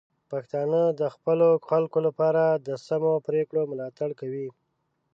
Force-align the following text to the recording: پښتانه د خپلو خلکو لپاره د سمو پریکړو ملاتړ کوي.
پښتانه 0.31 0.81
د 0.99 1.01
خپلو 1.15 1.47
خلکو 1.69 1.99
لپاره 2.07 2.43
د 2.67 2.69
سمو 2.85 3.13
پریکړو 3.27 3.61
ملاتړ 3.71 4.09
کوي. 4.19 4.47